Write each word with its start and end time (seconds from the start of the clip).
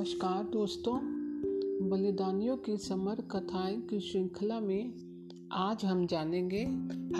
नमस्कार 0.00 0.44
दोस्तों, 0.44 0.98
बलिदानियों 1.88 2.56
की 2.56 2.76
समर 2.76 3.14
कथाएँ 3.14 3.80
की 3.80 4.00
श्रृंखला 4.00 4.60
में 4.60 4.92
आज 5.52 5.84
हम 5.84 6.06
जानेंगे 6.06 6.64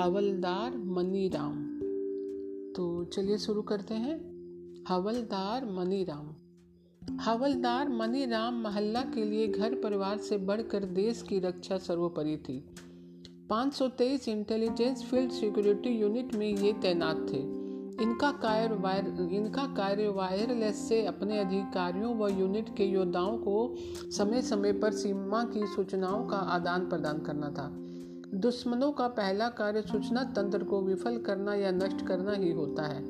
हवलदार 0.02 0.78
मनीराम। 0.78 1.80
तो 2.76 3.04
चलिए 3.04 3.38
शुरू 3.38 3.62
करते 3.62 3.94
हैं। 3.94 4.18
हवलदार 4.88 5.64
मनीराम। 5.64 6.34
हवलदार 7.16 7.88
मनीराम 7.88 8.54
मोहल्ला 8.54 9.02
के 9.02 9.24
लिए 9.24 9.48
घर 9.48 9.74
परिवार 9.74 10.18
से 10.18 10.38
बढ़कर 10.38 10.84
देश 10.84 11.22
की 11.22 11.38
रक्षा 11.38 11.78
सर्वोपरि 11.78 12.36
थी। 12.36 12.64
523 13.50 14.28
इंटेलिजेंस 14.28 15.02
फ़ील्ड 15.02 15.30
सिक्योरिटी 15.30 15.90
यूनिट 15.90 16.34
में 16.34 16.56
ये 16.56 16.72
तैनात 16.72 17.26
थे। 17.32 17.59
इनका 18.02 18.30
कार्य 18.30 18.74
वायर, 18.74 19.28
इनका 19.32 19.64
कार्य 19.66 20.08
वायरलेस 20.08 20.88
से 20.88 21.06
अपने 21.06 21.38
अधिकारियों 21.38 22.14
व 22.18 22.28
यूनिट 22.28 22.76
के 22.76 22.84
योद्धाओं 22.84 23.38
को 23.38 23.74
समय 24.10 24.42
समय 24.42 24.72
पर 24.72 24.92
सीमा 24.92 25.44
की 25.44 25.66
सूचनाओं 25.66 26.26
का 26.26 26.36
आदान 26.36 26.88
प्रदान 26.88 27.18
करना 27.18 27.50
था। 27.50 27.70
दुश्मनों 28.34 28.92
का 28.92 29.08
पहला 29.08 29.48
कार्य 29.48 29.82
सूचना 29.82 30.22
तंत्र 30.22 30.64
को 30.64 30.80
विफल 30.82 31.18
करना 31.18 31.54
या 31.54 31.70
नष्ट 31.70 32.06
करना 32.06 32.32
ही 32.32 32.52
होता 32.52 32.82
है। 32.82 33.04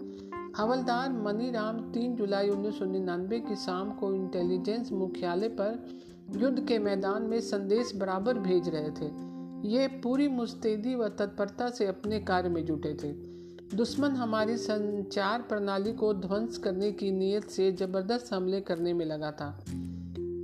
हवलदार 0.56 1.12
मनीराम 1.12 1.80
3 1.92 2.16
जुलाई 2.16 2.48
उन्नीस 2.48 2.78
सौ 2.78 2.84
निन्यानबे 2.84 3.40
की 3.40 3.56
शाम 3.56 3.90
को 3.90 4.14
इंटेलिजेंस 4.14 4.92
मुख्यालय 4.92 5.48
पर 5.48 5.88
युद्ध 6.36 6.66
के 6.68 6.78
मैदान 6.78 7.22
में 7.22 7.40
संदेश 7.40 7.92
बराबर 7.96 8.38
भेज 8.38 8.68
रहे 8.68 8.90
थे। 8.90 9.12
ये 9.68 9.86
पूरी 9.86 10.28
मुस्तैदी 10.28 10.94
व 10.94 11.08
तत्परता 11.08 11.70
से 11.70 11.86
अपने 11.86 12.20
कार्य 12.20 12.48
में 12.48 12.64
जुटे 12.64 12.94
थे। 12.94 13.29
दुश्मन 13.74 14.10
हमारी 14.10 14.56
संचार 14.56 15.42
प्रणाली 15.42 15.92
को 15.92 16.14
ध्वंस 16.14 16.58
करने 16.58 16.92
की 16.92 17.10
नीयत 17.10 17.44
से 17.44 17.72
ज़बरदस्त 17.72 18.32
हमले 18.32 18.60
करने 18.60 18.92
में 18.92 19.06
लगा 19.06 19.30
था। 19.30 19.64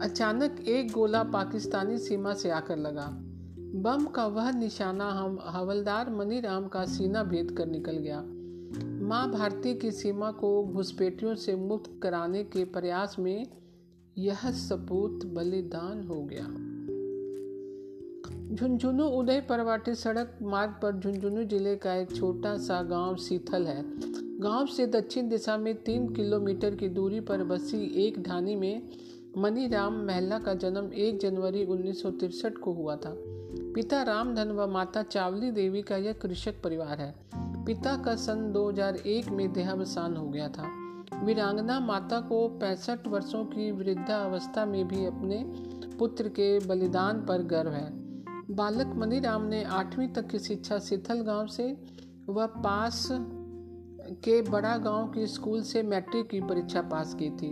अचानक 0.02 0.64
एक 0.68 0.92
गोला 0.92 1.22
पाकिस्तानी 1.22 1.98
सीमा 1.98 2.34
से 2.34 2.50
आकर 2.50 2.76
लगा। 2.76 3.06
बम 3.80 4.04
का 4.04 4.26
वह 4.26 4.50
निशाना 4.50 5.10
हम, 5.10 5.38
हवलदार 5.46 6.10
मनीराम 6.10 6.68
का 6.68 6.84
सीना 6.84 7.22
भेद 7.22 7.50
कर 7.50 7.66
निकल 7.66 7.92
गया। 7.92 8.22
माँ 9.06 9.30
भारती 9.30 9.74
की 9.74 9.90
सीमा 9.90 10.30
को 10.30 10.64
घुसपैठियों 10.64 11.34
से 11.34 11.56
मुक्त 11.56 12.00
कराने 12.02 12.44
के 12.44 12.64
प्रयास 12.64 13.16
में 13.18 13.46
यह 14.18 14.50
सपूत 14.50 15.26
बलिदान 15.26 16.04
हो 16.04 16.22
गया। 16.22 16.65
झुंझुनू 18.56 19.04
उदय 19.04 19.40
परवाटी 19.40 19.94
सड़क 19.94 20.38
मार्ग 20.42 20.70
पर 20.82 21.00
झुंझुनू 21.00 21.42
ज़िले 21.44 21.76
का 21.76 21.94
एक 21.94 22.14
छोटा 22.16 22.56
सा 22.56 22.82
गाँव 22.82 23.16
सीथल 23.16 23.66
है। 23.66 23.82
गाँव 24.40 24.66
से 24.66 24.86
दक्षिण 24.86 25.28
दिशा 25.28 25.56
में 25.56 25.74
तीन 25.74 26.08
किलोमीटर 26.08 26.74
की 26.74 26.88
दूरी 26.88 27.20
पर 27.20 27.44
बसी 27.44 28.06
एक 28.06 28.22
ढानी 28.22 28.56
में 28.56 28.82
मनीराम 29.38 29.94
महला 30.06 30.38
का 30.38 30.54
जन्म 30.54 30.90
1 30.94 31.18
जनवरी 31.20 31.64
उन्नीस 31.64 32.02
को 32.46 32.72
हुआ 32.72 32.96
था। 32.96 33.14
पिता 33.74 34.02
रामधन 34.02 34.48
व 34.48 34.66
माता 34.66 35.02
चावली 35.02 35.50
देवी 35.50 35.82
का 35.82 35.96
यह 35.96 36.12
कृषक 36.12 36.62
परिवार 36.64 37.00
है। 37.00 37.14
पिता 37.64 37.96
का 37.96 38.16
सन 38.16 38.52
2001 38.52 39.28
में 39.28 39.52
देहावसान 39.52 40.16
हो 40.16 40.28
गया 40.28 40.48
था। 40.48 40.70
वीरांगना 41.24 41.80
माता 41.80 42.20
को 42.20 42.48
पैंसठ 42.48 43.06
वर्षों 43.06 43.44
की 43.44 43.70
वृद्धावस्था 43.72 44.66
में 44.66 44.88
भी 44.88 45.06
अपने 45.06 45.44
पुत्र 45.96 46.28
के 46.28 46.66
बलिदान 46.66 47.24
पर 47.26 47.42
गर्व 47.42 47.70
है। 47.70 48.05
बालक 48.50 48.86
मनीराम 48.86 49.42
ने 49.42 49.64
आठवीं 49.64 50.08
तक 50.08 50.26
की 50.26 50.38
शिक्षा 50.38 50.78
सिथल 50.78 51.20
गाँव 51.20 51.46
से 51.46 51.76
व 52.28 52.46
पास 52.46 53.08
के 54.24 54.42
बड़ा 54.42 54.76
गाँव 54.76 55.06
के 55.06 55.26
स्कूल 55.26 55.62
से 55.62 55.82
मैट्रिक 55.82 56.28
की 56.28 56.40
परीक्षा 56.40 56.82
पास 56.82 57.14
की 57.14 57.30
थी। 57.30 57.50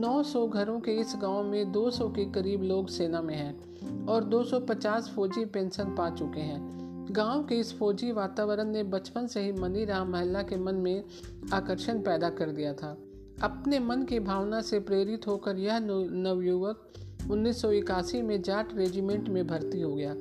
900 0.00 0.46
घरों 0.48 0.80
के 0.80 0.92
इस 0.92 1.14
गाँव 1.16 1.42
में 1.42 1.72
200 1.72 2.08
के 2.10 2.24
करीब 2.32 2.62
लोग 2.62 2.88
सेना 2.88 3.22
में 3.22 3.36
हैं 3.36 4.06
और 4.06 4.24
250 4.24 5.08
फौजी 5.08 5.44
पेंशन 5.44 5.84
पा 5.84 6.10
चुके 6.10 6.40
हैं। 6.40 7.06
गाँव 7.10 7.44
के 7.44 7.54
इस 7.54 7.78
फौजी 7.78 8.12
वातावरण 8.12 8.64
ने 8.64 8.82
बचपन 8.82 9.26
से 9.26 9.40
ही 9.40 9.52
मनीराम 9.52 10.12
महिला 10.12 10.42
के 10.42 10.56
मन 10.56 10.74
में 10.74 11.04
आकर्षण 11.52 11.98
पैदा 11.98 12.30
कर 12.30 12.50
दिया 12.50 12.74
था। 12.74 12.96
अपने 13.42 13.78
मन 13.78 14.02
की 14.02 14.20
भावना 14.20 14.60
से 14.60 14.80
प्रेरित 14.80 15.26
होकर 15.26 15.56
यह 15.56 15.78
नवयुवक 15.78 16.92
1981 17.30 18.22
में 18.22 18.42
जाट 18.42 18.76
रेजिमेंट 18.76 19.28
में 19.28 19.46
भर्ती 19.46 19.80
हो 19.80 19.94
गया। 19.94 20.16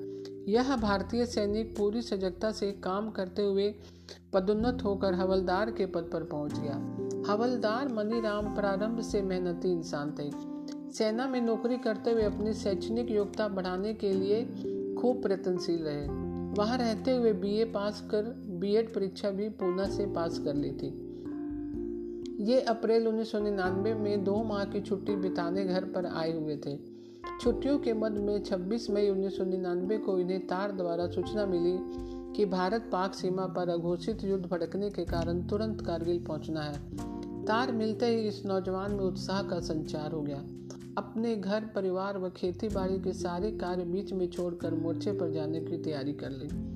यह 0.48 0.76
भारतीय 0.76 1.26
सैनिक 1.26 1.78
पूरी 1.78 2.02
सजगता 2.02 2.52
से 2.52 2.72
काम 2.72 3.12
करते 3.12 3.42
हुए 3.42 3.76
पदोन्नत 4.34 4.84
होकर 4.84 5.14
हवलदार 5.14 5.72
के 5.72 5.86
पद 5.86 6.10
पर 6.14 6.24
पहुँच 6.24 6.54
गया। 6.60 6.76
हवलदार 7.32 7.88
मनीराम 7.88 8.56
प्रारंभ 8.56 9.02
से 9.02 9.22
मेहनती 9.22 9.72
इंसान 9.72 10.12
थे। 10.12 10.54
सेना 10.94 11.28
में 11.28 11.42
नौकरी 11.42 11.78
करते 11.78 12.12
हुए 12.12 12.24
अपनी 12.24 12.54
शैक्षणिक 12.54 13.12
योग्यता 13.12 13.48
बढ़ाने 13.48 13.94
के 13.94 14.14
लिए 14.14 14.46
खूब 14.96 15.22
प्रयत्नशील 15.24 15.84
रहे। 15.84 16.08
वहाँ 16.62 16.78
रहते 16.78 17.16
हुए 17.16 17.34
बीए 17.34 17.66
पास 17.66 18.02
कर 18.02 18.24
बीएड 18.60 18.94
परीक्षा 18.94 19.30
भी 19.30 19.50
पूना 19.50 19.86
से 19.86 20.06
पास 20.06 20.40
कर 20.40 20.54
ली 20.54 20.72
थी। 20.72 21.10
ये 22.44 22.62
अप्रैल 22.62 23.08
उन्नीस 23.08 23.32
सौ 23.32 23.40
निन्यानवे 23.40 23.94
में 23.94 24.24
दो 24.24 24.44
माह 24.44 24.66
की 24.66 24.82
छुट्टी 24.82 25.16
बिताने 25.16 25.66
घर 25.66 25.84
पर 25.84 26.06
आए 26.06 26.34
हुए 26.34 26.58
थे। 26.58 26.93
छुट्टियों 27.42 27.80
के 27.80 27.94
मध्य 27.94 28.20
में 28.20 28.44
26 28.44 28.90
मई 28.90 29.10
उन्नीस 29.10 29.38
को 30.06 30.20
इन्हें 30.20 30.48
तार 30.48 30.72
द्वारा 30.72 31.08
सूचना 31.08 31.46
मिली 31.46 31.78
कि 32.34 32.46
भारत 32.46 32.90
पाक 32.92 33.14
सीमा 33.14 33.46
पर 33.46 33.70
अघोषित 33.70 34.24
युद्ध 34.24 34.46
भड़कने 34.46 34.90
के 34.90 35.06
कारण 35.06 35.48
तुरंत 35.48 35.82
कारगिल 35.82 36.20
पहुँचना 36.20 36.62
है। 36.62 36.80
तार 37.46 37.72
मिलते 37.72 38.06
ही 38.06 38.28
इस 38.28 38.46
नौजवान 38.46 38.92
में 38.92 39.04
उत्साह 39.04 39.44
का 39.44 39.60
संचार 39.60 40.12
हो 40.12 40.22
गया। 40.22 40.38
अपने 40.98 41.36
घर, 41.36 41.66
परिवार 41.76 42.18
व 42.18 42.30
खेती 42.30 42.70
बाड़ी 42.70 43.00
के 43.00 43.14
सारे 43.14 43.52
कार्य 43.52 43.84
बीच 43.84 44.14
में 44.14 44.28
छोड़कर 44.28 44.74
मोर्चे 44.74 45.12
पर 45.12 45.32
जाने 45.32 45.60
की 45.60 45.78
तैयारी 45.78 46.14
कर 46.14 46.30
ली। 46.30 46.74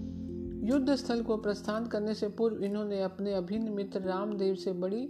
युद्ध 0.67 0.95
स्थल 0.95 1.21
को 1.21 1.37
प्रस्थान 1.37 1.85
करने 1.85 2.13
से 2.13 2.27
पूर्व 2.27 2.63
इन्होंने 2.63 3.03
अपने 3.03 3.33
अभिन्न 3.33 3.69
मित्र 3.69 3.99
रामदेव 3.99 4.55
से 4.55 4.71
बड़ी 4.71 5.09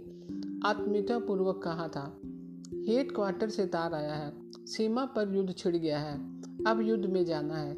आत्मीयता 0.64 1.18
पूर्वक 1.18 1.62
कहा 1.64 1.88
था। 1.88 2.20
हेड 2.88 3.14
क्वार्टर 3.14 3.48
से 3.48 3.66
तार 3.66 3.94
आया 3.94 4.14
है। 4.14 4.32
सीमा 4.66 5.04
पर 5.04 5.34
युद्ध 5.34 5.54
छिड़ 5.56 5.76
गया 5.76 5.98
है। 5.98 6.42
अब 6.66 6.80
युद्ध 6.82 7.06
में 7.06 7.24
जाना 7.24 7.54
है। 7.54 7.76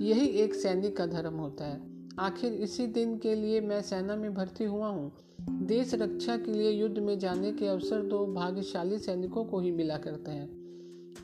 यही 0.00 0.26
एक 0.26 0.54
सैनिक 0.54 0.96
का 0.96 1.06
धर्म 1.06 1.34
होता 1.34 1.64
है। 1.64 1.80
आखिर 2.18 2.52
इसी 2.52 2.86
दिन 2.86 3.18
के 3.18 3.34
लिए 3.34 3.60
मैं 3.60 3.82
सेना 3.82 4.16
में 4.16 4.34
भर्ती 4.34 4.64
हुआ 4.64 4.88
हूँ। 4.88 5.12
देश 5.50 5.94
रक्षा 5.94 6.36
के 6.36 6.52
लिए 6.52 6.70
युद्ध 6.70 6.98
में 6.98 7.18
जाने 7.18 7.52
के 7.52 7.66
अवसर 7.66 8.08
तो 8.08 8.26
भाग्यशाली 8.26 8.98
सैनिकों 8.98 9.44
को 9.44 9.60
ही 9.60 9.72
मिला 9.72 9.98
करते 9.98 10.30
हैं। 10.30 10.62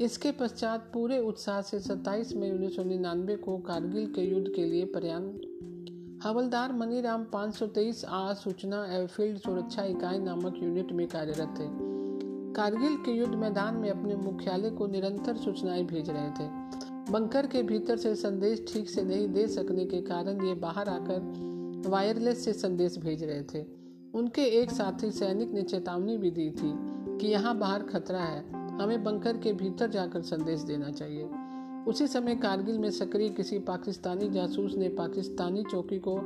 इसके 0.00 0.32
पश्चात 0.32 0.90
पूरे 0.94 1.18
उत्साह 1.18 1.60
से 1.60 1.80
27 1.80 2.36
मई 2.36 2.50
उन्नीस 2.50 2.76
सौ 2.76 2.84
निन्यानवे 2.84 3.36
को 3.36 3.58
कारगिल 3.58 4.06
के 4.06 4.20
युद्ध 4.20 4.52
के 4.56 4.64
लिए 4.64 4.84
प्रयाण 4.84 5.22
हवलदार 6.22 6.72
मनीराम 6.72 7.24
523 7.24 8.04
आ 8.04 8.34
सूचना 8.34 8.86
एवं 8.96 9.06
फ़ील्ड 9.06 9.38
सुरक्षा 9.38 9.84
इकाई 9.84 10.18
नामक 10.18 10.54
यूनिट 10.62 10.92
में 10.92 11.08
कार्यरत 11.08 11.54
थे। 11.60 11.88
कारगिल 12.58 12.96
के 12.96 13.10
युद्ध 13.10 13.34
मैदान 13.34 13.74
में 13.74 13.90
अपने 13.90 14.16
मुख्यालय 14.16 14.70
को 14.70 14.86
निरंतर 14.86 15.36
सूचनाएँ 15.36 15.84
भेज 15.84 16.10
रहे 16.10 16.30
थे। 16.30 16.48
बंकर 17.12 17.46
के 17.46 17.62
भीतर 17.62 17.96
से 17.96 18.14
संदेश 18.14 18.64
ठीक 18.72 18.90
से 18.90 19.02
नहीं 19.02 19.28
दे 19.28 19.48
सकने 19.48 19.84
के 19.84 20.00
कारण 20.00 20.46
ये 20.46 20.54
बाहर 20.54 20.88
आकर 20.88 21.20
वायरलेस 21.86 22.44
से 22.44 22.52
संदेश 22.52 22.98
भेज 22.98 23.24
रहे 23.24 23.42
थे। 23.42 23.66
उनके 24.14 24.42
एक 24.42 24.70
साथी 24.70 25.10
सैनिक 25.10 25.50
ने 25.50 25.62
चेतावनी 25.62 26.16
भी 26.16 26.30
दी 26.30 26.50
थी 26.50 26.72
कि 27.18 27.26
यहाँ 27.26 27.58
बाहर 27.58 27.82
खतरा 27.82 28.20
है। 28.20 28.44
हमें 28.78 29.04
बंकर 29.04 29.36
के 29.36 29.52
भीतर 29.52 29.90
जाकर 29.90 30.22
संदेश 30.22 30.60
देना 30.60 30.90
चाहिए। 30.90 31.28
उसी 31.86 32.06
समय 32.06 32.34
कारगिल 32.34 32.78
में 32.78 32.90
सक्रिय 32.90 33.28
किसी 33.28 33.58
पाकिस्तानी 33.58 34.28
जासूस 34.30 34.74
ने 34.76 34.88
पाकिस्तानी 34.88 35.64
चौकी 35.70 35.98
को 35.98 36.20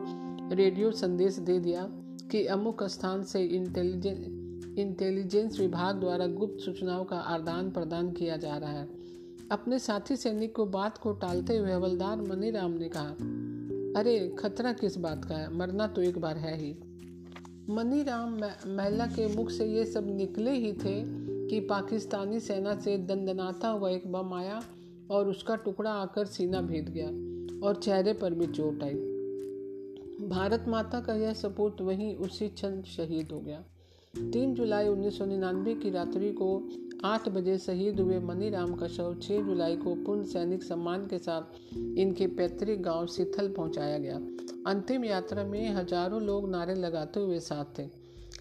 रेडियो 0.54 0.90
संदेश 0.90 1.36
दे 1.36 1.58
दिया 1.60 1.88
कि 2.30 2.46
अमुक 2.46 2.82
स्थान 2.82 3.22
से 3.22 3.44
इंटेलिजेंस 3.44 4.41
इंटेलिजेंस 4.78 5.60
विभाग 5.60 6.00
द्वारा 6.00 6.26
गुप्त 6.26 6.64
सूचनाओं 6.64 7.04
का 7.04 7.16
आदान 7.16 7.70
प्रदान 7.70 8.12
किया 8.12 8.36
जा 8.36 8.56
रहा 8.56 8.70
है। 8.70 8.88
अपने 9.50 9.78
साथी 9.78 10.16
सैनिक 10.16 10.56
को 10.56 10.66
बात 10.66 10.98
को 10.98 11.12
टालते 11.12 11.56
हुए 11.56 11.72
हवलदार 11.72 12.20
मनीराम 12.20 12.70
ने 12.70 12.88
कहा, 12.88 13.08
अरे, 14.00 14.36
खतरा 14.38 14.72
किस 14.72 14.98
बात 14.98 15.24
का 15.24 15.34
है? 15.34 15.56
मरना 15.56 15.86
तो 15.86 16.02
एक 16.02 16.18
बार 16.18 16.36
है 16.36 16.56
ही। 16.56 16.76
मनीराम 17.70 18.40
महिला 18.66 19.06
के 19.06 19.36
मुख 19.36 19.50
से 19.50 19.66
ये 19.66 19.84
सब 19.84 20.16
निकले 20.16 20.50
ही 20.50 20.72
थे 20.72 21.22
कि 21.48 21.60
पाकिस्तानी 21.60 22.40
सेना 22.40 22.74
से 22.74 22.98
दंदनाता 22.98 23.68
हुआ 23.68 23.90
एक 23.90 24.12
बम 24.12 24.34
आया 24.34 24.62
और 25.10 25.28
उसका 25.28 25.56
टुकड़ा 25.56 25.90
आकर 25.90 26.26
सीना 26.26 26.62
भेद 26.62 26.88
गया 26.88 27.08
और 27.68 27.76
चेहरे 27.76 28.12
पर 28.12 28.34
भी 28.34 28.46
चोट 28.46 28.82
आई। 28.82 28.94
भारत 30.28 30.64
माता 30.68 31.00
का 31.00 31.14
यह 31.14 31.32
सपूत 31.32 31.80
वहीं 31.80 32.16
उसी 32.16 32.48
क्षण 32.48 32.82
शहीद 32.82 33.32
हो 33.32 33.40
गया। 33.40 33.64
तीन 34.14 34.54
जुलाई 34.54 34.88
उन्नीस 34.88 35.18
सौ 35.18 35.24
निन्यानवे 35.24 35.74
की 35.74 35.90
रात्रि 35.90 36.30
को 36.32 36.46
आठ 37.04 37.28
बजे 37.28 37.58
शहीद 37.58 38.00
हुए 38.00 38.18
मनीराम 38.18 38.74
का 38.74 38.88
शव 38.88 39.14
6 39.22 39.40
जुलाई 39.42 39.76
को 39.76 39.94
पूर्ण 39.94 40.24
सैनिक 40.24 40.62
सम्मान 40.62 41.06
के 41.06 41.18
साथ 41.18 41.78
इनके 41.98 42.26
पैतृक 42.26 42.80
गाँव 42.80 43.06
सिथल 43.06 43.48
पहुँचाया 43.48 43.98
गया। 43.98 44.16
अंतिम 44.66 45.04
यात्रा 45.04 45.44
में 45.44 45.74
हज़ारों 45.74 46.22
लोग 46.22 46.48
नारे 46.50 46.74
लगाते 46.74 47.20
हुए 47.20 47.38
साथ 47.40 47.78
थे। 47.78 47.88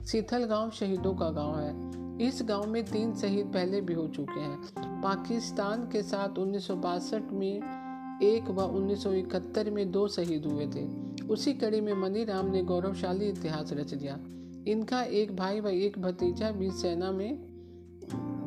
सीथल 0.05 0.43
गाँव 0.43 0.71
शहीदों 0.71 1.13
का 1.13 1.29
गाँव 1.29 1.59
है। 1.59 2.27
इस 2.27 2.41
गाँव 2.43 2.67
में 2.67 2.83
तीन 2.83 3.15
शहीद 3.15 3.45
पहले 3.45 3.81
भी 3.81 3.93
हो 3.93 4.07
चुके 4.07 4.39
हैं। 4.39 5.01
पाकिस्तान 5.01 5.87
के 5.87 6.03
साथ 6.03 6.37
उन्नीस 6.37 6.67
सौ 6.67 6.75
बासठ 6.75 7.31
में 7.31 8.19
एक 8.23 8.49
व 8.49 8.67
1971 8.75 9.69
में 9.69 9.91
दो 9.91 10.07
शहीद 10.07 10.45
हुए 10.45 10.67
थे। 10.67 10.85
उसी 11.27 11.53
कड़ी 11.53 11.81
में 11.81 11.93
मनी 11.93 12.23
राम 12.23 12.51
ने 12.51 12.61
गौरवशाली 12.63 13.29
इतिहास 13.29 13.73
रच 13.73 13.93
दिया। 13.93 14.19
इनका 14.67 15.03
एक 15.03 15.35
भाई 15.35 15.59
व 15.59 15.67
एक 15.67 15.99
भतीजा 15.99 16.51
भी 16.51 16.71
सेना 16.71 17.11
में 17.11 17.37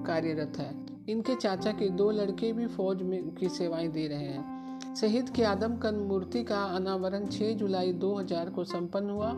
कार्यरत 0.06 0.52
है। 0.58 0.87
इनके 1.08 1.34
चाचा 1.34 1.72
के 1.72 1.88
दो 1.88 2.11
लड़के 2.11 2.52
भी 2.52 2.66
फौज 2.66 3.02
में 3.02 3.34
की 3.34 3.49
सेवाएँ 3.49 3.88
दे 3.88 4.06
रहे 4.08 4.25
हैं। 4.25 4.55
शहीद 4.96 5.28
की 5.28 5.43
आदमकंद 5.43 6.00
मूर्ति 6.00 6.44
का 6.44 6.62
अनावरण 6.62 7.26
6 7.26 7.52
जुलाई 7.52 7.93
2000 7.93 8.50
को 8.50 8.64
संपन्न 8.64 9.11
हुआ। 9.11 9.32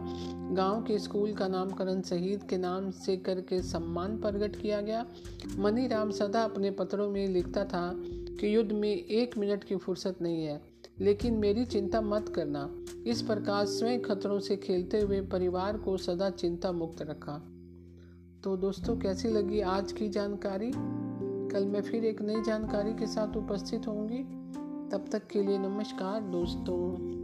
गाँव 0.52 0.82
के 0.82 0.98
स्कूल 0.98 1.32
का 1.32 1.48
नामकरण 1.48 2.00
शहीद 2.00 2.42
के 2.42 2.56
नाम 2.56 2.90
से 2.90 3.16
करके 3.16 3.62
सम्मान 3.62 4.18
प्रकट 4.18 4.56
किया 4.56 4.80
गया। 4.80 5.06
मनी 5.58 5.86
राम 5.86 6.10
सदा 6.10 6.42
अपने 6.42 6.70
पत्रों 6.70 7.10
में 7.10 7.26
लिखता 7.28 7.64
था 7.64 7.92
कि 8.40 8.56
युद्ध 8.56 8.72
में 8.72 8.90
एक 8.90 9.38
मिनट 9.38 9.64
की 9.64 9.76
फुर्सत 9.76 10.22
नहीं 10.22 10.44
है, 10.44 10.60
लेकिन 11.00 11.34
मेरी 11.34 11.64
चिंता 11.64 12.00
मत 12.00 12.28
करना। 12.28 12.70
इस 13.06 13.22
प्रकार 13.22 13.66
स्वयं 13.66 14.00
खतरों 14.00 14.40
से 14.40 14.56
खेलते 14.56 15.00
हुए 15.00 15.20
परिवार 15.20 15.78
को 15.78 15.96
सदा 15.96 16.30
चिंता 16.30 16.72
मुक्त 16.72 17.02
रखा। 17.02 17.42
तो 18.44 18.56
दोस्तों, 18.56 18.96
कैसी 18.96 19.28
लगी 19.28 19.60
आज 19.60 19.92
की 19.92 20.08
जानकारी? 20.08 20.72
कल 21.48 21.66
मैं 21.66 21.82
फिर 21.82 22.04
एक 22.04 22.22
नई 22.22 22.42
जानकारी 22.42 22.92
के 22.94 23.06
साथ 23.06 23.36
उपस्थित 23.36 23.86
होंगी। 23.86 24.18
तब 24.90 25.04
तक 25.12 25.26
के 25.26 25.42
लिए 25.42 25.58
नमस्कार 25.58 26.20
दोस्तों। 26.20 27.15